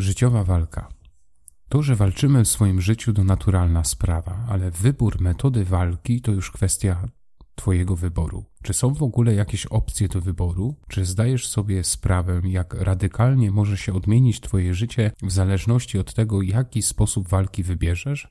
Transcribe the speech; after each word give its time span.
Życiowa 0.00 0.44
walka. 0.44 0.88
To, 1.68 1.82
że 1.82 1.96
walczymy 1.96 2.44
w 2.44 2.48
swoim 2.48 2.80
życiu, 2.80 3.12
to 3.12 3.24
naturalna 3.24 3.84
sprawa, 3.84 4.46
ale 4.48 4.70
wybór 4.70 5.20
metody 5.20 5.64
walki 5.64 6.20
to 6.20 6.32
już 6.32 6.50
kwestia 6.50 7.08
Twojego 7.54 7.96
wyboru. 7.96 8.44
Czy 8.62 8.72
są 8.72 8.94
w 8.94 9.02
ogóle 9.02 9.34
jakieś 9.34 9.66
opcje 9.66 10.08
do 10.08 10.20
wyboru? 10.20 10.74
Czy 10.88 11.04
zdajesz 11.04 11.48
sobie 11.48 11.84
sprawę, 11.84 12.40
jak 12.44 12.74
radykalnie 12.74 13.50
może 13.50 13.76
się 13.76 13.94
odmienić 13.94 14.40
Twoje 14.40 14.74
życie 14.74 15.12
w 15.22 15.30
zależności 15.32 15.98
od 15.98 16.14
tego, 16.14 16.42
jaki 16.42 16.82
sposób 16.82 17.28
walki 17.28 17.62
wybierzesz? 17.62 18.28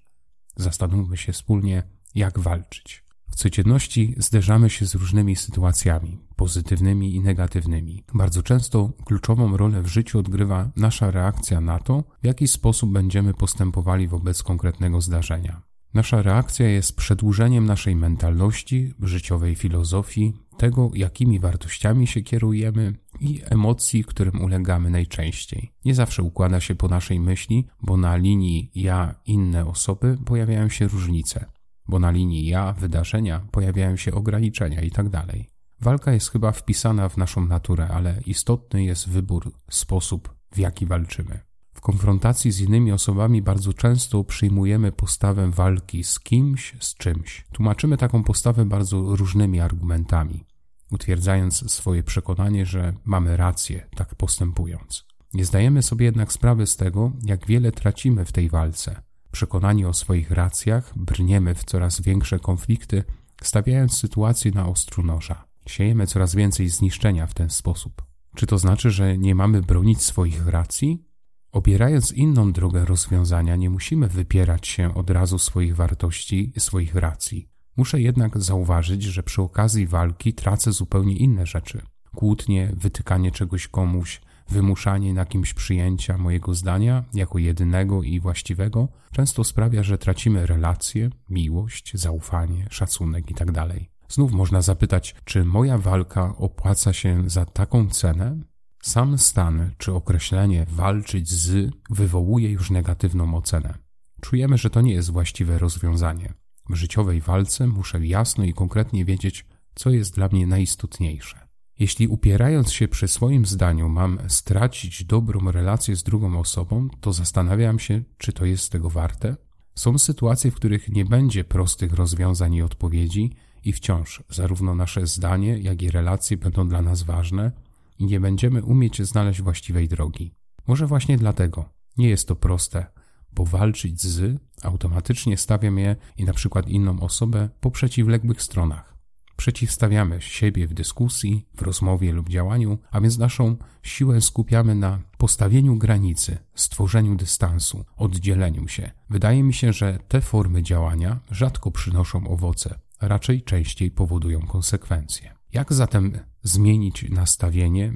Zastanówmy 0.56 1.18
się 1.18 1.34
wspólnie, 1.34 1.84
jak 2.16 2.40
walczyć. 2.40 3.04
W 3.30 3.36
codzienności 3.36 4.16
zderzamy 4.18 4.70
się 4.70 4.86
z 4.86 4.96
różnymi 4.96 5.36
sytuacjami, 5.36 6.20
pozytywnymi 6.36 7.16
i 7.16 7.22
negatywnymi. 7.22 8.04
Bardzo 8.14 8.44
często 8.44 8.92
kluczową 9.06 9.58
rolę 9.58 9.82
w 9.82 9.88
życiu 9.88 10.20
odgrywa 10.20 10.70
nasza 10.76 11.12
reakcja 11.12 11.62
na 11.62 11.80
to, 11.80 12.04
w 12.24 12.26
jaki 12.26 12.48
sposób 12.48 12.92
będziemy 12.92 13.34
postępowali 13.34 14.08
wobec 14.08 14.44
konkretnego 14.44 15.02
zdarzenia. 15.02 15.62
Nasza 15.94 16.22
reakcja 16.22 16.70
jest 16.70 16.96
przedłużeniem 16.96 17.66
naszej 17.66 17.96
mentalności, 17.96 18.94
życiowej 19.00 19.56
filozofii, 19.56 20.34
tego, 20.58 20.92
jakimi 20.94 21.40
wartościami 21.40 22.08
się 22.08 22.22
kierujemy 22.22 22.94
i 23.20 23.42
emocji, 23.46 24.04
którym 24.04 24.42
ulegamy 24.42 24.90
najczęściej. 24.90 25.72
Nie 25.86 25.96
zawsze 25.96 26.24
układa 26.24 26.60
się 26.60 26.76
po 26.76 26.88
naszej 26.88 27.20
myśli, 27.20 27.68
bo 27.82 27.98
na 27.98 28.16
linii 28.16 28.72
ja, 28.76 29.16
inne 29.26 29.66
osoby 29.66 30.18
pojawiają 30.26 30.70
się 30.70 30.88
różnice 30.88 31.46
bo 31.90 32.00
na 32.00 32.12
linii 32.12 32.46
ja, 32.46 32.74
wydarzenia 32.74 33.42
pojawiają 33.52 33.96
się 33.96 34.14
ograniczenia 34.14 34.82
itd. 34.82 35.12
Tak 35.12 35.36
Walka 35.82 36.12
jest 36.12 36.32
chyba 36.32 36.52
wpisana 36.52 37.10
w 37.10 37.18
naszą 37.18 37.46
naturę, 37.46 37.88
ale 37.88 38.22
istotny 38.26 38.84
jest 38.84 39.10
wybór, 39.10 39.52
sposób, 39.70 40.36
w 40.52 40.58
jaki 40.58 40.86
walczymy. 40.86 41.40
W 41.74 41.82
konfrontacji 41.82 42.52
z 42.52 42.60
innymi 42.60 42.92
osobami 42.92 43.42
bardzo 43.42 43.74
często 43.74 44.24
przyjmujemy 44.24 44.92
postawę 44.92 45.52
walki 45.52 46.04
z 46.04 46.20
kimś, 46.20 46.76
z 46.80 46.96
czymś. 46.96 47.46
Tłumaczymy 47.52 47.98
taką 47.98 48.24
postawę 48.24 48.66
bardzo 48.66 49.16
różnymi 49.16 49.60
argumentami, 49.60 50.46
utwierdzając 50.92 51.72
swoje 51.72 52.04
przekonanie, 52.04 52.66
że 52.66 52.94
mamy 53.06 53.38
rację, 53.38 53.90
tak 53.96 54.16
postępując. 54.16 55.06
Nie 55.34 55.46
zdajemy 55.46 55.82
sobie 55.82 56.06
jednak 56.06 56.34
sprawy 56.34 56.68
z 56.68 56.76
tego, 56.76 57.12
jak 57.26 57.48
wiele 57.48 57.72
tracimy 57.72 58.26
w 58.26 58.32
tej 58.32 58.50
walce 58.50 59.09
Przekonani 59.32 59.86
o 59.86 59.94
swoich 59.94 60.32
racjach, 60.32 60.94
brniemy 60.96 61.56
w 61.56 61.64
coraz 61.64 62.02
większe 62.02 62.40
konflikty, 62.40 63.04
stawiając 63.44 63.98
sytuację 63.98 64.52
na 64.52 64.68
ostru 64.68 65.04
noża. 65.04 65.46
Siejemy 65.68 66.08
coraz 66.08 66.36
więcej 66.36 66.70
zniszczenia 66.70 67.28
w 67.28 67.34
ten 67.34 67.50
sposób. 67.50 68.02
Czy 68.36 68.48
to 68.48 68.58
znaczy, 68.58 68.92
że 68.92 69.18
nie 69.18 69.36
mamy 69.36 69.62
bronić 69.62 70.02
swoich 70.02 70.48
racji? 70.48 71.04
Obierając 71.52 72.12
inną 72.12 72.52
drogę 72.52 72.86
rozwiązania, 72.86 73.56
nie 73.56 73.70
musimy 73.70 74.08
wypierać 74.08 74.68
się 74.68 74.96
od 74.96 75.10
razu 75.10 75.40
swoich 75.40 75.76
wartości 75.76 76.54
i 76.56 76.60
swoich 76.60 76.96
racji. 76.96 77.50
Muszę 77.78 78.02
jednak 78.02 78.38
zauważyć, 78.38 79.04
że 79.04 79.24
przy 79.24 79.42
okazji 79.42 79.88
walki 79.88 80.34
tracę 80.34 80.72
zupełnie 80.72 81.16
inne 81.16 81.46
rzeczy. 81.46 81.82
Kłótnie, 82.16 82.72
wytykanie 82.78 83.32
czegoś 83.32 83.68
komuś, 83.68 84.22
wymuszanie 84.50 85.14
na 85.14 85.26
kimś 85.26 85.54
przyjęcia 85.54 86.18
mojego 86.18 86.54
zdania 86.54 87.04
jako 87.14 87.38
jedynego 87.38 88.04
i 88.04 88.20
właściwego 88.20 88.88
często 89.12 89.44
sprawia, 89.44 89.84
że 89.84 89.98
tracimy 89.98 90.46
relacje, 90.46 91.10
miłość, 91.30 91.92
zaufanie, 91.94 92.68
szacunek 92.70 93.30
itd. 93.30 93.54
Tak 93.54 93.80
Znów 94.10 94.32
można 94.32 94.62
zapytać, 94.62 95.16
czy 95.26 95.46
moja 95.46 95.78
walka 95.78 96.36
opłaca 96.38 96.94
się 96.94 97.30
za 97.30 97.46
taką 97.46 97.90
cenę? 97.90 98.38
Sam 98.82 99.18
stan 99.18 99.72
czy 99.78 99.94
określenie 99.94 100.66
walczyć 100.70 101.30
z 101.30 101.72
wywołuje 101.90 102.52
już 102.52 102.72
negatywną 102.72 103.36
ocenę. 103.36 103.78
Czujemy, 104.22 104.58
że 104.58 104.70
to 104.70 104.82
nie 104.82 104.94
jest 104.94 105.12
właściwe 105.12 105.60
rozwiązanie. 105.60 106.34
W 106.70 106.76
życiowej 106.76 107.22
walce 107.22 107.68
muszę 107.68 108.06
jasno 108.06 108.44
i 108.44 108.54
konkretnie 108.54 109.06
wiedzieć, 109.06 109.46
co 109.76 109.90
jest 109.90 110.16
dla 110.16 110.28
mnie 110.28 110.48
najistotniejsze. 110.48 111.49
Jeśli 111.80 112.08
upierając 112.08 112.72
się 112.72 112.88
przy 112.88 113.08
swoim 113.08 113.46
zdaniu 113.46 113.90
mam 113.90 114.20
stracić 114.28 115.04
dobrą 115.04 115.52
relację 115.52 115.96
z 115.96 116.04
drugą 116.04 116.40
osobą, 116.40 116.88
to 117.02 117.14
zastanawiam 117.14 117.80
się, 117.80 118.04
czy 118.18 118.34
to 118.34 118.46
jest 118.46 118.72
tego 118.72 118.90
warte. 118.90 119.36
Są 119.76 119.98
sytuacje, 119.98 120.52
w 120.52 120.56
których 120.56 120.90
nie 120.90 121.06
będzie 121.06 121.44
prostych 121.44 121.94
rozwiązań 121.94 122.54
i 122.54 122.62
odpowiedzi, 122.62 123.32
i 123.64 123.74
wciąż 123.74 124.24
zarówno 124.30 124.76
nasze 124.76 125.08
zdanie, 125.08 125.60
jak 125.60 125.82
i 125.82 125.92
relacje 125.92 126.38
będą 126.38 126.68
dla 126.68 126.82
nas 126.82 127.04
ważne 127.04 127.52
i 128.00 128.06
nie 128.06 128.20
będziemy 128.20 128.64
umieć 128.64 129.02
znaleźć 129.02 129.42
właściwej 129.42 129.88
drogi. 129.88 130.34
Może 130.68 130.88
właśnie 130.88 131.18
dlatego 131.18 131.70
nie 131.98 132.10
jest 132.10 132.28
to 132.28 132.36
proste, 132.36 132.86
bo 133.32 133.46
walczyć 133.46 134.02
z 134.02 134.42
automatycznie 134.64 135.38
stawia 135.38 135.72
mnie 135.72 135.96
i 136.18 136.26
na 136.26 136.34
przykład 136.34 136.70
inną 136.70 137.00
osobę 137.00 137.50
po 137.60 137.72
przeciwległych 137.72 138.42
stronach. 138.42 138.99
Przeciwstawiamy 139.40 140.22
siebie 140.22 140.68
w 140.68 140.74
dyskusji, 140.74 141.46
w 141.56 141.62
rozmowie 141.62 142.12
lub 142.14 142.30
działaniu, 142.30 142.78
a 142.92 143.02
więc 143.02 143.18
naszą 143.18 143.58
siłę 143.84 144.22
skupiamy 144.22 144.76
na 144.76 145.00
postawieniu 145.18 145.76
granicy, 145.76 146.38
stworzeniu 146.56 147.16
dystansu, 147.16 147.86
oddzieleniu 147.98 148.68
się. 148.68 148.92
Wydaje 149.10 149.44
mi 149.44 149.54
się, 149.54 149.74
że 149.74 150.00
te 150.08 150.22
formy 150.22 150.64
działania 150.64 151.20
rzadko 151.32 151.72
przynoszą 151.72 152.28
owoce, 152.28 152.80
raczej 153.02 153.44
częściej 153.44 153.92
powodują 153.92 154.42
konsekwencje. 154.42 155.34
Jak 155.54 155.74
zatem 155.74 156.20
zmienić 156.44 157.10
nastawienie, 157.10 157.94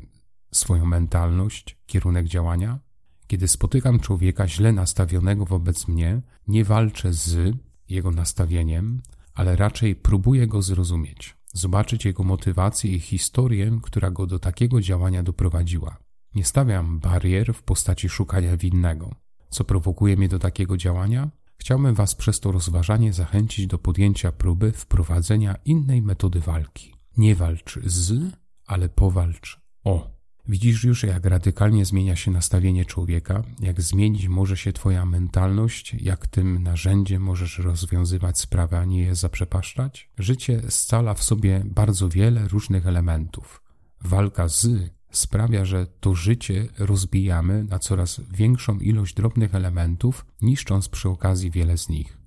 swoją 0.52 0.86
mentalność, 0.86 1.78
kierunek 1.86 2.28
działania? 2.28 2.80
Kiedy 3.28 3.48
spotykam 3.48 4.00
człowieka 4.00 4.48
źle 4.48 4.72
nastawionego 4.72 5.46
wobec 5.46 5.88
mnie, 5.88 6.22
nie 6.48 6.66
walczę 6.66 7.14
z 7.14 7.56
jego 7.90 8.12
nastawieniem, 8.12 9.02
ale 9.34 9.56
raczej 9.56 9.96
próbuję 9.96 10.48
go 10.48 10.62
zrozumieć, 10.62 11.38
zobaczyć 11.54 12.06
jego 12.06 12.24
motywację 12.24 12.92
i 12.92 13.00
historię, 13.00 13.80
która 13.84 14.12
go 14.12 14.28
do 14.28 14.40
takiego 14.40 14.82
działania 14.82 15.24
doprowadziła. 15.24 15.98
Nie 16.36 16.46
stawiam 16.46 17.00
barier 17.00 17.54
w 17.54 17.64
postaci 17.64 18.10
szukania 18.10 18.58
winnego. 18.58 19.16
Co 19.50 19.64
prowokuje 19.64 20.18
mnie 20.18 20.30
do 20.30 20.40
takiego 20.40 20.78
działania? 20.78 21.30
Chciałbym 21.58 21.96
Was 21.96 22.16
przez 22.16 22.40
to 22.40 22.52
rozważanie 22.52 23.14
zachęcić 23.14 23.68
do 23.68 23.78
podjęcia 23.78 24.32
próby 24.32 24.72
wprowadzenia 24.72 25.56
innej 25.66 26.02
metody 26.02 26.40
walki. 26.40 26.94
Nie 27.18 27.36
walcz 27.36 27.80
z, 27.86 28.36
ale 28.66 28.90
powalcz 28.90 29.62
o. 29.84 30.23
Widzisz 30.48 30.84
już, 30.84 31.04
jak 31.04 31.26
radykalnie 31.26 31.86
zmienia 31.86 32.16
się 32.16 32.32
nastawienie 32.32 32.86
człowieka, 32.86 33.44
jak 33.60 33.82
zmienić 33.82 34.28
może 34.28 34.58
się 34.58 34.74
Twoja 34.74 35.06
mentalność, 35.06 35.96
jak 36.00 36.28
tym 36.28 36.64
narzędziem 36.64 37.22
możesz 37.22 37.60
rozwiązywać 37.60 38.40
sprawy, 38.40 38.78
a 38.78 38.86
nie 38.86 39.02
je 39.02 39.16
zaprzepaszczać? 39.16 40.10
Życie 40.18 40.62
scala 40.70 41.14
w 41.14 41.24
sobie 41.24 41.64
bardzo 41.66 42.10
wiele 42.10 42.48
różnych 42.48 42.88
elementów. 42.88 43.64
Walka 44.02 44.48
z 44.48 44.68
sprawia, 45.12 45.66
że 45.66 45.88
to 46.00 46.16
życie 46.16 46.68
rozbijamy 46.78 47.64
na 47.64 47.80
coraz 47.80 48.22
większą 48.32 48.80
ilość 48.80 49.14
drobnych 49.14 49.56
elementów, 49.56 50.26
niszcząc 50.42 50.90
przy 50.90 51.10
okazji 51.10 51.52
wiele 51.52 51.78
z 51.78 51.90
nich. 51.90 52.18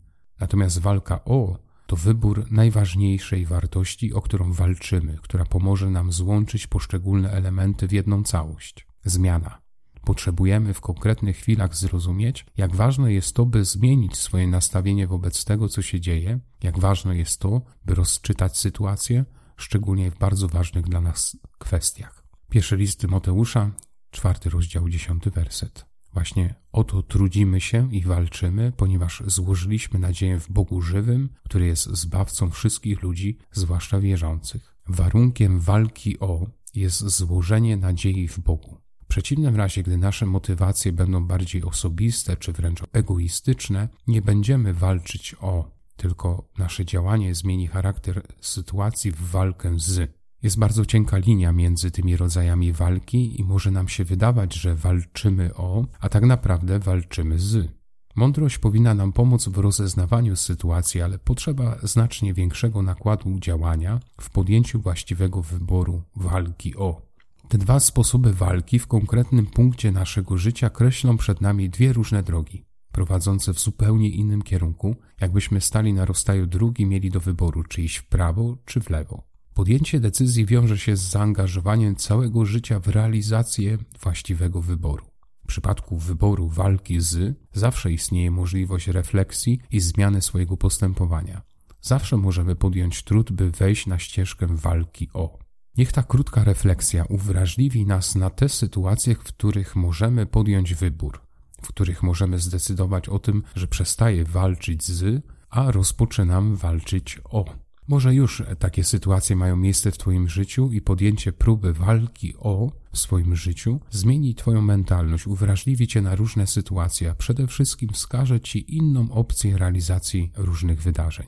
Natomiast 0.40 0.78
walka 0.78 1.24
o 1.24 1.58
to 1.86 1.96
wybór 1.96 2.46
najważniejszej 2.50 3.46
wartości, 3.46 4.14
o 4.14 4.22
którą 4.22 4.52
walczymy, 4.52 5.18
która 5.22 5.44
pomoże 5.44 5.90
nam 5.90 6.12
złączyć 6.12 6.66
poszczególne 6.66 7.30
elementy 7.30 7.88
w 7.88 7.92
jedną 7.92 8.22
całość 8.22 8.86
zmiana. 9.04 9.58
Potrzebujemy 10.04 10.74
w 10.74 10.80
konkretnych 10.80 11.36
chwilach 11.36 11.76
zrozumieć, 11.76 12.46
jak 12.56 12.76
ważne 12.76 13.12
jest 13.12 13.34
to, 13.34 13.46
by 13.46 13.64
zmienić 13.64 14.16
swoje 14.16 14.46
nastawienie 14.46 15.06
wobec 15.06 15.44
tego, 15.44 15.68
co 15.68 15.82
się 15.82 16.00
dzieje, 16.00 16.40
jak 16.62 16.78
ważne 16.78 17.16
jest 17.16 17.40
to, 17.40 17.62
by 17.84 17.94
rozczytać 17.94 18.58
sytuację, 18.58 19.24
szczególnie 19.56 20.10
w 20.10 20.18
bardzo 20.18 20.48
ważnych 20.48 20.84
dla 20.84 21.00
nas 21.00 21.36
kwestiach. 21.58 22.26
Pierwszy 22.50 22.76
list 22.76 23.00
Tymoteusza, 23.00 23.70
czwarty 24.10 24.50
rozdział, 24.50 24.88
dziesiąty 24.88 25.30
werset. 25.30 25.86
Właśnie 26.16 26.54
o 26.72 26.84
to 26.84 27.02
trudzimy 27.02 27.60
się 27.60 27.88
i 27.92 28.02
walczymy, 28.02 28.72
ponieważ 28.76 29.22
złożyliśmy 29.26 29.98
nadzieję 29.98 30.40
w 30.40 30.52
Bogu 30.52 30.82
żywym, 30.82 31.28
który 31.42 31.66
jest 31.66 31.84
zbawcą 31.84 32.50
wszystkich 32.50 33.02
ludzi, 33.02 33.38
zwłaszcza 33.52 34.00
wierzących. 34.00 34.76
Warunkiem 34.88 35.60
walki 35.60 36.20
o 36.20 36.46
jest 36.74 37.00
złożenie 37.00 37.76
nadziei 37.76 38.28
w 38.28 38.38
Bogu. 38.38 38.80
W 39.02 39.06
przeciwnym 39.06 39.56
razie, 39.56 39.82
gdy 39.82 39.98
nasze 39.98 40.26
motywacje 40.26 40.92
będą 40.92 41.26
bardziej 41.26 41.64
osobiste 41.64 42.36
czy 42.36 42.52
wręcz 42.52 42.82
egoistyczne, 42.92 43.88
nie 44.06 44.22
będziemy 44.22 44.74
walczyć 44.74 45.36
o, 45.40 45.70
tylko 45.96 46.48
nasze 46.58 46.84
działanie 46.84 47.34
zmieni 47.34 47.66
charakter 47.66 48.26
sytuacji 48.40 49.12
w 49.12 49.20
walkę 49.20 49.78
z. 49.78 50.15
Jest 50.42 50.58
bardzo 50.58 50.84
cienka 50.84 51.16
linia 51.16 51.52
między 51.52 51.90
tymi 51.90 52.16
rodzajami 52.16 52.72
walki 52.72 53.40
i 53.40 53.44
może 53.44 53.70
nam 53.70 53.88
się 53.88 54.04
wydawać, 54.04 54.54
że 54.54 54.74
walczymy 54.74 55.54
o, 55.54 55.86
a 56.00 56.08
tak 56.08 56.24
naprawdę 56.24 56.78
walczymy 56.78 57.38
z. 57.38 57.68
Mądrość 58.16 58.58
powinna 58.58 58.94
nam 58.94 59.12
pomóc 59.12 59.48
w 59.48 59.58
rozeznawaniu 59.58 60.36
sytuacji, 60.36 61.02
ale 61.02 61.18
potrzeba 61.18 61.78
znacznie 61.82 62.34
większego 62.34 62.82
nakładu 62.82 63.38
działania 63.38 64.00
w 64.20 64.30
podjęciu 64.30 64.80
właściwego 64.80 65.42
wyboru 65.42 66.02
walki 66.16 66.76
o. 66.76 67.02
Te 67.48 67.58
dwa 67.58 67.80
sposoby 67.80 68.32
walki 68.32 68.78
w 68.78 68.86
konkretnym 68.86 69.46
punkcie 69.46 69.92
naszego 69.92 70.38
życia 70.38 70.70
kreślą 70.70 71.16
przed 71.16 71.40
nami 71.40 71.70
dwie 71.70 71.92
różne 71.92 72.22
drogi, 72.22 72.64
prowadzące 72.92 73.54
w 73.54 73.60
zupełnie 73.60 74.08
innym 74.08 74.42
kierunku, 74.42 74.96
jakbyśmy 75.20 75.60
stali 75.60 75.92
na 75.92 76.04
rozstaju 76.04 76.46
dróg 76.46 76.80
i 76.80 76.86
mieli 76.86 77.10
do 77.10 77.20
wyboru, 77.20 77.62
czy 77.62 77.82
iść 77.82 77.96
w 77.96 78.08
prawo, 78.08 78.56
czy 78.64 78.80
w 78.80 78.90
lewo. 78.90 79.35
Podjęcie 79.56 80.00
decyzji 80.00 80.46
wiąże 80.46 80.78
się 80.78 80.96
z 80.96 81.00
zaangażowaniem 81.00 81.96
całego 81.96 82.44
życia 82.44 82.80
w 82.80 82.88
realizację 82.88 83.78
właściwego 84.02 84.62
wyboru. 84.62 85.06
W 85.44 85.46
przypadku 85.46 85.98
wyboru 85.98 86.48
walki 86.48 87.00
z 87.00 87.36
zawsze 87.52 87.92
istnieje 87.92 88.30
możliwość 88.30 88.88
refleksji 88.88 89.60
i 89.70 89.80
zmiany 89.80 90.22
swojego 90.22 90.56
postępowania. 90.56 91.42
Zawsze 91.80 92.16
możemy 92.16 92.56
podjąć 92.56 93.02
trud, 93.02 93.32
by 93.32 93.50
wejść 93.50 93.86
na 93.86 93.98
ścieżkę 93.98 94.46
walki 94.50 95.08
o. 95.14 95.38
Niech 95.76 95.92
ta 95.92 96.02
krótka 96.02 96.44
refleksja 96.44 97.04
uwrażliwi 97.04 97.86
nas 97.86 98.14
na 98.14 98.30
te 98.30 98.48
sytuacje, 98.48 99.14
w 99.14 99.18
których 99.18 99.76
możemy 99.76 100.26
podjąć 100.26 100.74
wybór, 100.74 101.20
w 101.62 101.68
których 101.68 102.02
możemy 102.02 102.38
zdecydować 102.38 103.08
o 103.08 103.18
tym, 103.18 103.42
że 103.54 103.66
przestaję 103.66 104.24
walczyć 104.24 104.84
z, 104.84 105.26
a 105.50 105.70
rozpoczynam 105.70 106.56
walczyć 106.56 107.20
o. 107.24 107.65
Może 107.88 108.14
już 108.14 108.42
takie 108.58 108.84
sytuacje 108.84 109.36
mają 109.36 109.56
miejsce 109.56 109.90
w 109.90 109.98
Twoim 109.98 110.28
życiu 110.28 110.72
i 110.72 110.80
podjęcie 110.80 111.32
próby 111.32 111.72
walki 111.72 112.34
o 112.38 112.72
w 112.92 112.98
swoim 112.98 113.36
życiu 113.36 113.80
zmieni 113.90 114.34
Twoją 114.34 114.62
mentalność, 114.62 115.26
uwrażliwi 115.26 115.86
Cię 115.86 116.02
na 116.02 116.14
różne 116.14 116.46
sytuacje, 116.46 117.10
a 117.10 117.14
przede 117.14 117.46
wszystkim 117.46 117.90
wskaże 117.92 118.40
Ci 118.40 118.76
inną 118.76 119.12
opcję 119.12 119.58
realizacji 119.58 120.32
różnych 120.36 120.82
wydarzeń. 120.82 121.26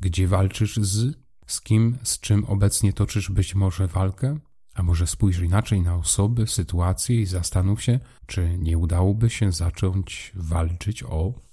Gdzie 0.00 0.28
walczysz 0.28 0.76
z, 0.76 1.16
z 1.46 1.60
kim, 1.60 1.98
z 2.02 2.20
czym 2.20 2.44
obecnie 2.44 2.92
toczysz 2.92 3.30
być 3.30 3.54
może 3.54 3.86
walkę? 3.86 4.38
A 4.74 4.82
może 4.82 5.06
spójrz 5.06 5.38
inaczej 5.38 5.82
na 5.82 5.96
osoby, 5.96 6.46
sytuacje 6.46 7.20
i 7.20 7.26
zastanów 7.26 7.82
się, 7.82 8.00
czy 8.26 8.58
nie 8.58 8.78
udałoby 8.78 9.30
się 9.30 9.52
zacząć 9.52 10.32
walczyć 10.34 11.02
o 11.02 11.45